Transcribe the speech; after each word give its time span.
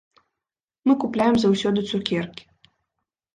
Мы 0.91 0.95
купляем 1.03 1.37
заўсёды 1.43 1.79
цукеркі. 1.93 2.43